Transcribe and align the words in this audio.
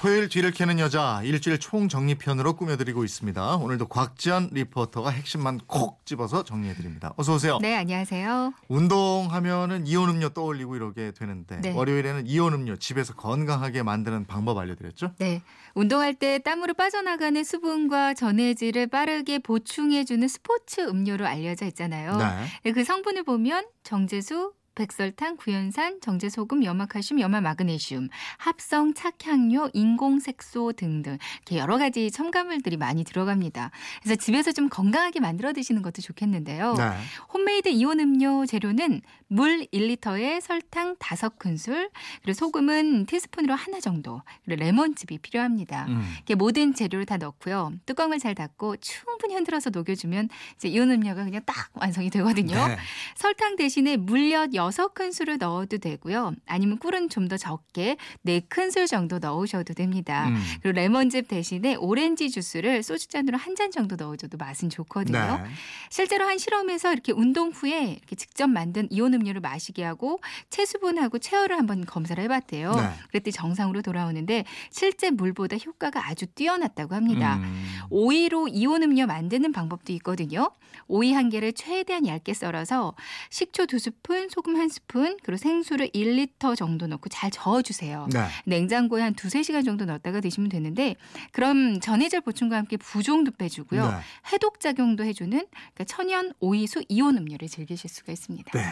토요일 0.00 0.28
뒤를 0.28 0.52
캐는 0.52 0.78
여자 0.78 1.20
일주일 1.24 1.58
총정리편으로 1.58 2.52
꾸며드리고 2.54 3.02
있습니다. 3.02 3.56
오늘도 3.56 3.88
곽지연 3.88 4.50
리포터가 4.52 5.10
핵심만 5.10 5.58
콕 5.66 6.06
집어서 6.06 6.44
정리해드립니다. 6.44 7.14
어서 7.16 7.34
오세요. 7.34 7.58
네, 7.60 7.74
안녕하세요. 7.74 8.52
운동하면은 8.68 9.88
이온 9.88 10.08
음료 10.10 10.28
떠올리고 10.28 10.76
이러게 10.76 11.10
되는데 11.10 11.60
네. 11.60 11.72
월요일에는 11.72 12.28
이온 12.28 12.52
음료 12.52 12.76
집에서 12.76 13.12
건강하게 13.14 13.82
만드는 13.82 14.26
방법 14.26 14.58
알려드렸죠? 14.58 15.14
네. 15.18 15.42
운동할 15.74 16.14
때 16.14 16.38
땀으로 16.38 16.74
빠져나가는 16.74 17.42
수분과 17.42 18.14
전해질을 18.14 18.86
빠르게 18.86 19.40
보충해주는 19.40 20.28
스포츠 20.28 20.80
음료로 20.80 21.26
알려져 21.26 21.66
있잖아요. 21.66 22.16
네. 22.62 22.70
그 22.70 22.84
성분을 22.84 23.24
보면 23.24 23.66
정제수, 23.82 24.52
백설탕, 24.78 25.36
구연산, 25.36 26.00
정제소금, 26.00 26.62
염화칼슘, 26.62 27.18
염화마그네슘, 27.18 28.08
합성 28.36 28.94
착향료, 28.94 29.70
인공색소 29.72 30.72
등등 30.74 31.18
이렇게 31.38 31.58
여러 31.58 31.78
가지 31.78 32.12
첨가물들이 32.12 32.76
많이 32.76 33.02
들어갑니다. 33.02 33.72
그래서 34.02 34.14
집에서 34.20 34.52
좀 34.52 34.68
건강하게 34.68 35.18
만들어 35.18 35.52
드시는 35.52 35.82
것도 35.82 36.00
좋겠는데요. 36.00 36.74
네. 36.74 36.90
홈메이드 37.34 37.70
이온 37.70 37.98
음료 37.98 38.46
재료는 38.46 39.02
물 39.26 39.66
1리터에 39.72 40.40
설탕 40.40 40.96
5큰술, 40.96 41.90
그리고 42.22 42.34
소금은 42.34 43.06
티스푼으로 43.06 43.54
하나 43.54 43.80
정도, 43.80 44.22
그리고 44.44 44.60
레몬즙이 44.64 45.18
필요합니다. 45.18 45.86
음. 45.88 46.02
이렇게 46.16 46.34
모든 46.34 46.72
재료를 46.72 47.04
다 47.04 47.16
넣고요. 47.16 47.72
뚜껑을 47.84 48.18
잘 48.18 48.34
닫고 48.34 48.76
충분히 48.76 49.34
흔들어서 49.34 49.70
녹여주면 49.70 50.28
이제 50.56 50.68
이온 50.68 50.90
음료가 50.90 51.24
그냥 51.24 51.42
딱 51.44 51.68
완성이 51.74 52.10
되거든요. 52.10 52.54
네. 52.68 52.78
설탕 53.16 53.56
대신에 53.56 53.96
물엿 53.96 54.54
6 54.76 54.94
큰술을 54.94 55.38
넣어도 55.38 55.78
되고요. 55.78 56.32
아니면 56.46 56.78
꿀은 56.78 57.08
좀 57.10 57.28
더 57.28 57.36
적게 57.36 57.96
4 58.24 58.40
큰술 58.48 58.86
정도 58.86 59.18
넣으셔도 59.18 59.74
됩니다. 59.74 60.28
음. 60.28 60.36
그리고 60.62 60.76
레몬즙 60.76 61.28
대신에 61.28 61.74
오렌지 61.74 62.30
주스를 62.30 62.82
소주잔으로 62.82 63.36
한 63.36 63.54
잔 63.54 63.70
정도 63.72 63.96
넣어줘도 63.96 64.36
맛은 64.38 64.70
좋거든요. 64.70 65.18
네. 65.18 65.50
실제로 65.90 66.24
한 66.26 66.38
실험에서 66.38 66.92
이렇게 66.92 67.12
운동 67.12 67.50
후에 67.50 67.92
이렇게 67.98 68.14
직접 68.14 68.46
만든 68.46 68.86
이온 68.90 69.12
음료를 69.14 69.40
마시게 69.40 69.82
하고 69.82 70.20
체수분하고 70.50 71.18
체열을 71.18 71.56
한번 71.58 71.84
검사를 71.84 72.22
해봤대요. 72.22 72.72
네. 72.74 72.82
그랬더니 73.08 73.32
정상으로 73.32 73.82
돌아오는데 73.82 74.44
실제 74.70 75.10
물보다 75.10 75.56
효과가 75.56 76.06
아주 76.08 76.26
뛰어났다고 76.26 76.94
합니다. 76.94 77.36
음. 77.36 77.78
오이로 77.90 78.48
이온 78.48 78.82
음료 78.84 79.06
만드는 79.06 79.52
방법도 79.52 79.92
있거든요. 79.94 80.50
오이 80.86 81.12
한 81.12 81.28
개를 81.30 81.52
최대한 81.52 82.06
얇게 82.06 82.32
썰어서 82.34 82.94
식초 83.30 83.66
두 83.66 83.78
스푼, 83.78 84.28
소금 84.28 84.56
한 84.58 84.68
스푼, 84.68 85.16
그리고 85.22 85.36
생수를 85.36 85.88
1리터 85.90 86.56
정도 86.56 86.86
넣고 86.86 87.08
잘 87.08 87.30
저어주세요. 87.30 88.08
네. 88.12 88.26
냉장고에 88.44 89.02
한 89.02 89.14
두세 89.14 89.42
시간 89.42 89.64
정도 89.64 89.84
넣었다가 89.84 90.20
드시면 90.20 90.48
되는데 90.48 90.96
그럼 91.32 91.80
전해질 91.80 92.20
보충과 92.20 92.56
함께 92.56 92.76
부종도 92.76 93.32
빼주고요. 93.32 93.90
네. 93.90 93.96
해독 94.32 94.60
작용도 94.60 95.04
해주는 95.04 95.30
그러니까 95.30 95.84
천연 95.84 96.32
오이수 96.40 96.84
이온 96.88 97.16
음료를 97.16 97.48
즐기실 97.48 97.88
수가 97.88 98.12
있습니다. 98.12 98.50
네. 98.52 98.64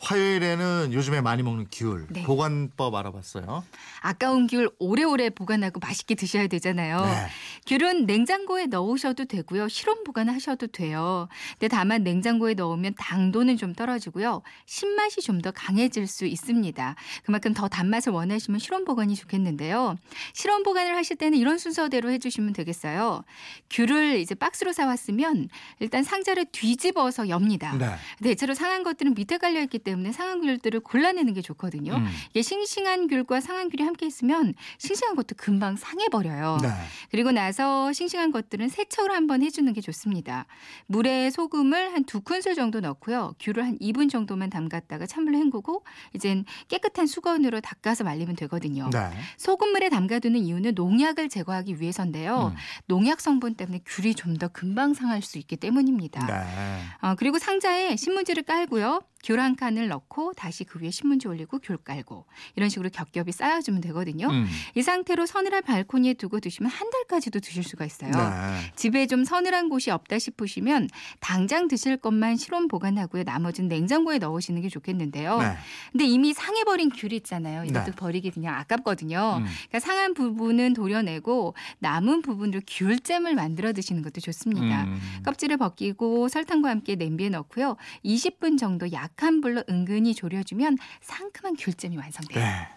화요일에는 0.00 0.92
요즘에 0.92 1.20
많이 1.20 1.42
먹는 1.42 1.66
귤 1.70 2.06
네. 2.08 2.22
보관법 2.22 2.94
알아봤어요. 2.94 3.64
아까운 4.00 4.46
귤 4.46 4.70
오래오래 4.78 5.30
보관하고 5.30 5.78
맛있게 5.80 6.14
드셔야 6.14 6.46
되잖아요. 6.46 7.04
네. 7.04 7.26
귤은 7.66 8.06
냉장고에 8.06 8.66
넣으셔도 8.66 9.26
되고요. 9.26 9.68
실온 9.68 10.02
보관하셔도 10.04 10.68
돼요. 10.68 11.28
근데 11.52 11.68
다만 11.68 12.02
냉장고에 12.02 12.54
넣으면 12.54 12.94
당도는 12.96 13.56
좀 13.58 13.74
떨어지고요. 13.74 14.42
신맛이 14.66 15.20
좀 15.20 15.40
더 15.40 15.50
강해질 15.50 16.06
수 16.06 16.26
있습니다. 16.26 16.94
그만큼 17.24 17.54
더 17.54 17.66
단맛을 17.66 18.12
원하시면 18.12 18.58
실온 18.58 18.84
보관이 18.84 19.14
좋겠는데요. 19.16 19.96
실온 20.34 20.62
보관을 20.62 20.94
하실 20.96 21.16
때는 21.16 21.38
이런 21.38 21.56
순서대로 21.56 22.10
해주시면 22.10 22.52
되겠어요. 22.52 23.24
귤을 23.70 24.18
이제 24.18 24.34
박스로 24.34 24.72
사왔으면 24.72 25.48
일단 25.78 26.02
상자를 26.02 26.44
뒤집어서 26.52 27.28
엽니다. 27.30 27.74
네. 27.78 27.94
대체로 28.22 28.52
상한 28.54 28.82
것들은 28.82 29.14
밑에 29.14 29.38
깔려 29.38 29.62
있기 29.62 29.78
때문에 29.78 29.89
상한 30.12 30.40
귤들을 30.40 30.80
골라내는 30.80 31.34
게 31.34 31.42
좋거든요. 31.42 31.94
음. 31.94 32.06
이게 32.30 32.42
싱싱한 32.42 33.08
귤과 33.08 33.40
상한 33.40 33.68
귤이 33.70 33.84
함께 33.84 34.06
있으면 34.06 34.54
싱싱한 34.78 35.16
것도 35.16 35.34
금방 35.36 35.76
상해 35.76 36.08
버려요. 36.08 36.58
네. 36.62 36.68
그리고 37.10 37.32
나서 37.32 37.92
싱싱한 37.92 38.32
것들은 38.32 38.68
세척을 38.68 39.10
한번 39.12 39.42
해주는 39.42 39.72
게 39.72 39.80
좋습니다. 39.80 40.46
물에 40.86 41.30
소금을 41.30 41.92
한 41.94 42.04
두 42.04 42.22
큰술 42.22 42.54
정도 42.54 42.80
넣고요. 42.80 43.34
귤을 43.38 43.64
한 43.64 43.78
2분 43.78 44.10
정도만 44.10 44.50
담갔다가 44.50 45.06
찬물로 45.06 45.38
헹구고 45.38 45.84
이젠 46.14 46.44
깨끗한 46.68 47.06
수건으로 47.06 47.60
닦아서 47.60 48.02
말리면 48.04 48.34
되거든요. 48.36 48.88
네. 48.90 49.10
소금물에 49.36 49.90
담가두는 49.90 50.40
이유는 50.40 50.72
농약을 50.74 51.28
제거하기 51.28 51.80
위해서인데요. 51.80 52.52
음. 52.52 52.56
농약 52.86 53.20
성분 53.20 53.54
때문에 53.54 53.80
귤이 53.86 54.14
좀 54.14 54.30
더 54.40 54.48
금방 54.48 54.94
상할 54.94 55.20
수 55.22 55.36
있기 55.38 55.56
때문입니다. 55.56 56.24
네. 56.26 56.80
어, 57.02 57.14
그리고 57.16 57.38
상자에 57.38 57.96
신문지를 57.96 58.44
깔고요. 58.44 59.02
귤한 59.22 59.56
칸을 59.56 59.88
넣고 59.88 60.32
다시 60.34 60.64
그 60.64 60.80
위에 60.80 60.90
신문지 60.90 61.28
올리고 61.28 61.58
귤 61.58 61.76
깔고 61.76 62.26
이런 62.56 62.68
식으로 62.68 62.88
겹겹이 62.90 63.32
쌓아주면 63.32 63.80
되거든요. 63.82 64.28
음. 64.28 64.46
이 64.74 64.82
상태로 64.82 65.26
서늘한 65.26 65.62
발코니에 65.62 66.14
두고 66.14 66.40
두시면 66.40 66.70
한 66.70 66.90
달까지도 66.90 67.40
드실 67.40 67.62
수가 67.62 67.84
있어요. 67.84 68.10
네. 68.10 68.72
집에 68.76 69.06
좀 69.06 69.24
서늘한 69.24 69.68
곳이 69.68 69.90
없다 69.90 70.18
싶으시면 70.18 70.88
당장 71.20 71.68
드실 71.68 71.96
것만 71.96 72.36
실온 72.36 72.68
보관하고요. 72.68 73.24
나머지는 73.24 73.68
냉장고에 73.68 74.18
넣으시는 74.18 74.62
게 74.62 74.68
좋겠는데요. 74.68 75.38
네. 75.38 75.56
근데 75.92 76.04
이미 76.06 76.32
상해버린 76.32 76.90
귤 76.90 77.12
있잖아요. 77.12 77.64
이것도 77.64 77.86
네. 77.86 77.92
버리기 77.92 78.30
그냥 78.30 78.54
아깝거든요. 78.56 79.38
음. 79.38 79.44
그러니까 79.44 79.80
상한 79.80 80.14
부분은 80.14 80.72
도려내고 80.72 81.54
남은 81.80 82.22
부분으로 82.22 82.60
귤잼을 82.66 83.34
만들어 83.34 83.72
드시는 83.72 84.02
것도 84.02 84.20
좋습니다. 84.20 84.84
음. 84.84 85.00
껍질을 85.24 85.58
벗기고 85.58 86.28
설탕과 86.28 86.70
함께 86.70 86.94
냄비에 86.94 87.28
넣고요. 87.28 87.76
20분 88.04 88.58
정도 88.58 88.90
약한 89.10 89.40
불로 89.40 89.62
은근히 89.68 90.14
졸여주면 90.14 90.78
상큼한 91.00 91.56
귤잼이 91.56 91.96
완성돼요. 91.96 92.44
네. 92.44 92.68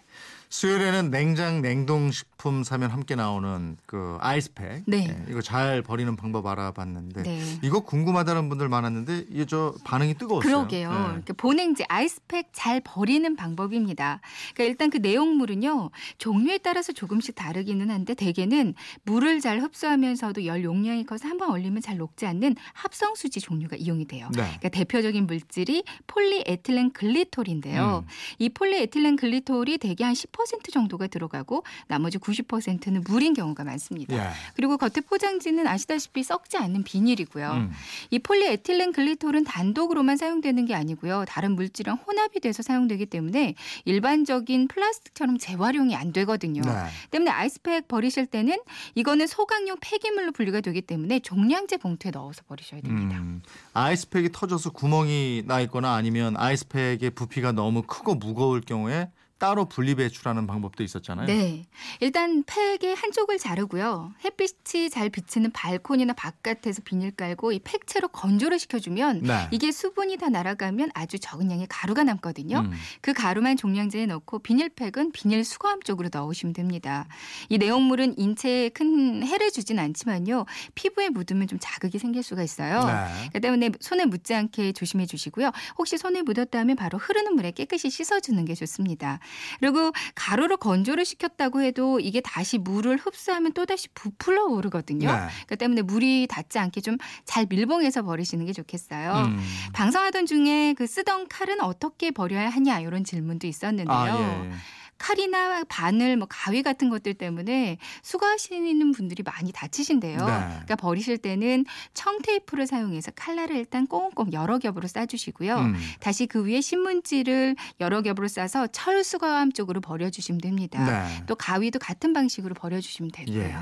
수요일에는 0.54 1.10
냉장 1.10 1.64
냉동식품 1.64 2.64
사면 2.64 2.92
함께 2.92 3.16
나오는 3.16 3.76
그 3.88 4.18
아이스팩. 4.22 4.84
네. 4.86 5.26
이거 5.28 5.42
잘 5.42 5.82
버리는 5.82 6.16
방법 6.16 6.46
알아봤는데 6.46 7.24
네. 7.24 7.42
이거 7.64 7.80
궁금하다는 7.80 8.50
분들 8.50 8.70
많았는데 8.70 9.26
이게 9.32 9.46
저 9.46 9.74
반응이 9.84 10.14
뜨거웠어요. 10.14 10.58
그러게요. 10.58 10.92
네. 10.92 10.96
그러니까 10.96 11.34
보냉지 11.38 11.86
아이스팩 11.90 12.50
잘 12.54 12.82
버리는 12.82 13.36
방법입니다. 13.36 14.22
그러니까 14.54 14.64
일단 14.72 14.90
그 14.92 14.98
내용물은요 14.98 15.90
종류에 16.20 16.60
따라서 16.60 16.94
조금씩 16.94 17.34
다르기는 17.34 17.90
한데 17.90 18.14
대개는 18.14 18.76
물을 19.06 19.40
잘 19.42 19.60
흡수하면서도 19.60 20.46
열 20.46 20.64
용량이 20.64 21.06
커서 21.08 21.28
한 21.28 21.34
번 21.40 21.50
얼리면 21.50 21.82
잘 21.82 21.98
녹지 21.98 22.28
않는 22.28 22.56
합성 22.74 23.16
수지 23.16 23.40
종류가 23.40 23.76
이용이 23.76 24.06
돼요. 24.06 24.28
네. 24.36 24.44
그러니까 24.44 24.70
대표적인 24.70 25.26
물질이 25.26 25.84
폴리에틸렌 26.06 26.92
글리톨인데요. 26.92 28.04
음. 28.06 28.10
이 28.38 28.50
폴리에틸렌 28.50 29.16
글리콜이 29.16 29.80
대개 29.80 30.04
한10% 30.04 30.43
정도가 30.72 31.08
들어가고 31.08 31.64
나머지 31.88 32.18
90%는 32.18 33.04
물인 33.08 33.34
경우가 33.34 33.64
많습니다. 33.64 34.16
예. 34.16 34.30
그리고 34.56 34.78
겉에 34.78 35.02
포장지는 35.08 35.68
아시다시피 35.68 36.24
썩지 36.24 36.58
않는 36.58 36.84
비닐이고요. 36.84 37.52
음. 37.52 37.72
이 38.10 38.20
폴리에틸렌 38.20 38.92
글리콜은 38.92 39.44
단독으로만 39.44 40.18
사용되는 40.18 40.66
게 40.66 40.76
아니고요. 40.76 41.26
다른 41.28 41.54
물질이랑 41.56 41.98
혼합이 41.98 42.40
돼서 42.40 42.64
사용되기 42.64 43.06
때문에 43.06 43.56
일반적인 43.86 44.68
플라스틱처럼 44.68 45.38
재활용이 45.38 45.96
안 45.96 46.12
되거든요. 46.14 46.62
네. 46.62 46.72
때문에 47.12 47.32
아이스팩 47.32 47.88
버리실 47.88 48.26
때는 48.26 48.58
이거는 48.96 49.28
소각용 49.28 49.78
폐기물로 49.82 50.32
분류가 50.32 50.62
되기 50.62 50.82
때문에 50.82 51.20
종량제 51.20 51.78
봉투에 51.78 52.12
넣어서 52.12 52.44
버리셔야 52.48 52.82
됩니다. 52.82 53.18
음, 53.18 53.42
아이스팩이 53.74 54.30
터져서 54.32 54.72
구멍이 54.72 55.44
나 55.46 55.60
있거나 55.62 55.94
아니면 55.94 56.36
아이스팩의 56.38 57.12
부피가 57.12 57.52
너무 57.52 57.84
크고 57.84 58.16
무거울 58.16 58.62
경우에 58.62 59.10
따로 59.44 59.66
분리 59.66 59.94
배출하는 59.94 60.48
방법도 60.48 60.84
있었잖아요. 60.84 61.28
네. 61.28 61.66
일단 62.00 62.46
팩의 62.46 62.96
한쪽을 62.96 63.38
자르고요. 63.38 64.14
햇빛이 64.24 64.90
잘 64.90 65.10
비치는 65.10 65.52
발코니나 65.52 66.14
바깥에서 66.14 66.82
비닐 66.86 67.12
깔고 67.12 67.52
이 67.52 67.60
팩채로 67.60 68.08
건조를 68.08 68.58
시켜주면 68.58 69.24
네. 69.24 69.50
이게 69.52 69.74
수분이 69.74 70.16
다 70.16 70.30
날아가면 70.30 70.92
아주 70.94 71.20
적은 71.20 71.52
양의 71.52 71.68
가루가 71.70 72.06
남거든요. 72.06 72.60
음. 72.60 72.72
그 73.02 73.12
가루만 73.12 73.58
종량제에 73.58 74.06
넣고 74.06 74.40
비닐팩은 74.40 75.12
비닐 75.12 75.44
수거함 75.44 75.82
쪽으로 75.82 76.08
넣으시면 76.10 76.54
됩니다. 76.54 77.06
이 77.50 77.58
내용물은 77.58 78.18
인체에 78.18 78.70
큰 78.70 79.28
해를 79.28 79.52
주진 79.52 79.78
않지만요. 79.78 80.46
피부에 80.74 81.10
묻으면 81.10 81.48
좀 81.48 81.60
자극이 81.62 82.00
생길 82.00 82.24
수가 82.24 82.44
있어요. 82.44 82.86
네. 82.86 83.30
그 83.34 83.42
때문에 83.42 83.72
손에 83.82 84.06
묻지 84.06 84.34
않게 84.34 84.72
조심해 84.72 85.06
주시고요. 85.06 85.52
혹시 85.78 85.98
손에 85.98 86.22
묻었다 86.22 86.60
하면 86.60 86.78
바로 86.78 86.98
흐르는 86.98 87.36
물에 87.36 87.52
깨끗이 87.52 87.90
씻어주는 87.90 88.46
게 88.46 88.56
좋습니다. 88.56 89.20
그리고 89.60 89.92
가루로 90.16 90.58
건조를 90.58 91.06
시켰다고 91.06 91.62
해도 91.62 92.00
이게 92.00 92.22
다시 92.22 92.58
물을 92.58 92.98
흡수하면 92.98 93.54
또다시 93.54 93.88
부풀어 93.94 94.46
오르거든요. 94.46 95.12
네. 95.12 95.28
그렇기 95.48 95.58
때문에 95.58 95.82
물이 95.84 96.28
닿지 96.30 96.60
않게 96.60 96.82
좀 96.82 96.98
잘 97.26 97.46
밀봉해서 97.50 98.04
버리시는 98.04 98.46
게 98.46 98.54
좋겠어요. 98.54 99.26
음. 99.26 99.40
방송하던 99.74 100.26
중에 100.26 100.74
그 100.78 100.88
쓰던 100.88 101.28
칼은 101.30 101.62
어떻게 101.62 102.12
버려야 102.12 102.50
하냐 102.50 102.80
이런 102.80 103.04
질문도 103.04 103.48
있었는데요. 103.48 103.98
아, 103.98 104.46
예. 104.46 104.52
칼이나 104.98 105.64
바늘, 105.68 106.18
뭐 106.18 106.28
가위 106.30 106.64
같은 106.64 106.90
것들 106.90 107.14
때문에 107.14 107.78
수거하시는 108.04 108.92
분들이 108.94 109.24
많이 109.24 109.52
다치신대요. 109.52 110.18
네. 110.18 110.26
그러니까 110.26 110.76
버리실 110.76 111.18
때는 111.18 111.66
청테이프를 111.94 112.68
사용해서 112.68 113.12
칼날을 113.12 113.56
일단 113.56 113.88
꽁꽁 113.88 114.32
여러 114.34 114.60
겹으로 114.60 114.88
싸주시고요. 114.88 115.56
음. 115.58 115.76
다시 116.00 116.26
그 116.26 116.46
위에 116.46 116.62
신문지를 116.62 117.56
여러 117.80 118.02
겹으로 118.02 118.28
싸서 118.28 118.68
철 118.68 119.04
수거함 119.04 119.52
쪽으로 119.52 119.82
버려주시면 119.82 120.42
됩니다. 120.42 120.84
네. 120.86 121.24
또 121.28 121.36
가위도 121.36 121.80
같은 121.80 122.14
방식으로 122.14 122.54
버려주시면 122.54 123.12
되고요. 123.12 123.40
예. 123.40 123.56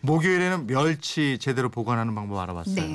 목요일에는 0.00 0.66
멸치 0.66 1.38
제대로 1.40 1.68
보관하는 1.68 2.14
방법 2.14 2.38
알아봤어요. 2.40 2.74
네. 2.74 2.94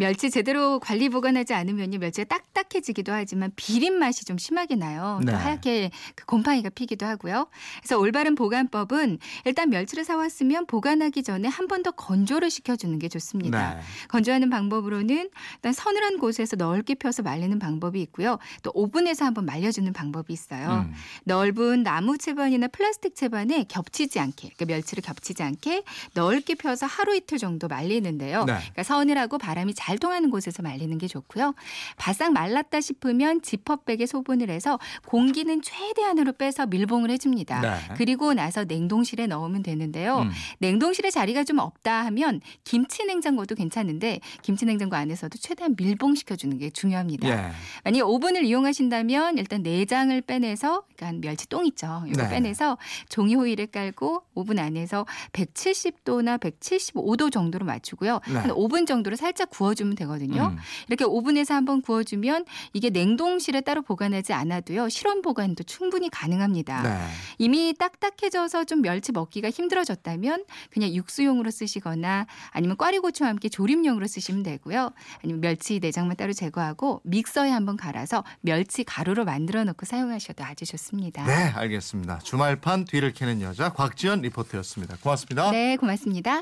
멸치 0.00 0.30
제대로 0.30 0.80
관리 0.80 1.10
보관하지 1.10 1.52
않으면요 1.52 1.98
멸치가 1.98 2.24
딱딱해지기도 2.24 3.12
하지만 3.12 3.52
비린 3.54 3.98
맛이 3.98 4.24
좀 4.24 4.38
심하게 4.38 4.74
나요. 4.76 5.20
네. 5.24 5.30
또 5.32 5.36
하얗게 5.38 5.90
그 6.14 6.24
곰팡이가 6.24 6.70
피기도 6.70 7.04
하고요. 7.04 7.48
그래서 7.80 7.98
올바른 7.98 8.34
보관법은 8.34 9.18
일단 9.44 9.68
멸치를 9.70 10.04
사왔으면 10.04 10.66
보관하기 10.66 11.22
전에 11.22 11.48
한 11.48 11.66
번 11.68 11.80
더 11.82 11.92
건조를 11.92 12.50
시켜주는 12.50 12.98
게 12.98 13.08
좋습니다. 13.08 13.74
네. 13.74 13.80
건조하는 14.08 14.50
방법으로는 14.50 15.30
일단 15.54 15.72
서늘한 15.72 16.18
곳에서 16.18 16.56
넓게 16.56 16.94
펴서 16.94 17.22
말리는 17.22 17.58
방법이 17.58 18.00
있고요. 18.02 18.38
또 18.62 18.70
오븐에서 18.74 19.24
한번 19.24 19.44
말려주는 19.46 19.90
방법이 19.92 20.32
있어요. 20.32 20.86
음. 20.88 20.92
넓은 21.24 21.82
나무 21.82 22.18
채반이나 22.18 22.68
플라스틱 22.68 23.14
채반에 23.14 23.64
겹치지 23.68 24.18
않게, 24.18 24.50
그러니까 24.56 24.64
멸치를 24.66 25.02
겹치지 25.02 25.42
않게 25.42 25.84
넓게 26.14 26.54
펴서 26.56 26.86
하루 26.86 27.14
이틀 27.16 27.38
정도 27.38 27.66
말리는데요. 27.68 28.44
네. 28.44 28.52
그러니까 28.54 28.82
서늘하고 28.82 29.38
바람이 29.38 29.72
잘 29.74 29.89
통하는 29.98 30.30
곳에서 30.30 30.62
말리는 30.62 30.96
게 30.98 31.06
좋고요. 31.08 31.54
바싹 31.96 32.32
말랐다 32.32 32.80
싶으면 32.80 33.42
지퍼백에 33.42 34.06
소분을 34.06 34.50
해서 34.50 34.78
공기는 35.06 35.60
최대한으로 35.62 36.32
빼서 36.32 36.66
밀봉을 36.66 37.10
해줍니다. 37.10 37.60
네. 37.60 37.94
그리고 37.96 38.34
나서 38.34 38.64
냉동실에 38.64 39.26
넣으면 39.26 39.62
되는데요. 39.62 40.20
음. 40.20 40.30
냉동실에 40.58 41.10
자리가 41.10 41.44
좀 41.44 41.58
없다 41.58 42.04
하면 42.06 42.40
김치 42.64 43.04
냉장고도 43.04 43.54
괜찮은데 43.54 44.20
김치 44.42 44.64
냉장고 44.64 44.96
안에서도 44.96 45.36
최대한 45.38 45.74
밀봉시켜주는 45.76 46.58
게 46.58 46.70
중요합니다. 46.70 47.28
예. 47.28 47.50
만약 47.84 48.08
오븐을 48.08 48.44
이용하신다면 48.44 49.38
일단 49.38 49.62
내장을 49.62 50.20
빼내서 50.22 50.84
그러니까 50.96 51.28
멸치똥 51.28 51.66
있죠. 51.66 52.04
이거 52.06 52.22
네. 52.22 52.30
빼내서 52.30 52.78
종이 53.08 53.34
호일에 53.34 53.66
깔고 53.66 54.22
오븐 54.34 54.58
안에서 54.58 55.06
170도나 55.32 56.38
175도 56.38 57.32
정도로 57.32 57.64
맞추고요. 57.66 58.20
네. 58.28 58.34
한 58.34 58.50
5분 58.50 58.86
정도로 58.86 59.16
살짝 59.16 59.50
구워주면 59.80 59.96
되거든요. 59.96 60.48
음. 60.48 60.58
이렇게 60.88 61.04
오븐에서 61.04 61.54
한번 61.54 61.80
구워주면 61.80 62.44
이게 62.72 62.90
냉동실에 62.90 63.62
따로 63.62 63.82
보관하지 63.82 64.32
않아도요. 64.32 64.88
실온 64.88 65.22
보관도 65.22 65.64
충분히 65.64 66.10
가능합니다. 66.10 66.82
네. 66.82 67.06
이미 67.38 67.74
딱딱해져서 67.76 68.64
좀 68.64 68.82
멸치 68.82 69.12
먹기가 69.12 69.50
힘들어졌다면 69.50 70.44
그냥 70.70 70.90
육수용으로 70.90 71.50
쓰시거나 71.50 72.26
아니면 72.50 72.76
꽈리고추와 72.76 73.30
함께 73.30 73.48
조림용으로 73.48 74.06
쓰시면 74.06 74.42
되고요. 74.42 74.92
아니면 75.22 75.40
멸치 75.40 75.78
내장만 75.80 76.16
따로 76.16 76.32
제거하고 76.32 77.00
믹서에 77.04 77.50
한번 77.50 77.76
갈아서 77.76 78.24
멸치 78.40 78.84
가루로 78.84 79.24
만들어 79.24 79.64
놓고 79.64 79.86
사용하셔도 79.86 80.44
아주 80.44 80.66
좋습니다. 80.66 81.24
네, 81.24 81.32
알겠습니다. 81.54 82.18
주말판 82.18 82.84
뒤를 82.84 83.12
캐는 83.12 83.40
여자 83.40 83.72
곽지연 83.72 84.20
리포터였습니다. 84.22 84.98
고맙습니다. 85.02 85.50
네, 85.50 85.76
고맙습니다. 85.76 86.38